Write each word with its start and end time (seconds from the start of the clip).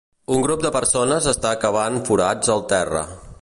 Un 0.35 0.39
grup 0.45 0.63
de 0.63 0.71
persones 0.75 1.27
està 1.33 1.51
cavant 1.67 2.01
forats 2.09 2.53
al 2.55 2.65
terra. 2.73 3.05